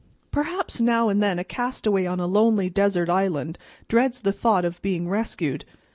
Perhaps 0.31 0.81
now 0.81 1.09
and 1.09 1.21
then 1.21 1.37
a 1.37 1.43
castaway 1.43 2.07
on 2.07 2.19
a 2.19 2.25
lonely 2.25 2.71
desert 2.71 3.07
island 3.07 3.59
dreads 3.87 4.21
the 4.21 4.31
thought 4.33 4.65
of 4.65 4.81
being 4.81 5.07
rescued. 5.07 5.63